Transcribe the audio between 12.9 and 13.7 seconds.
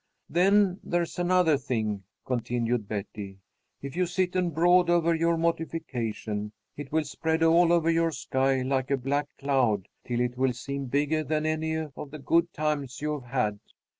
you have had.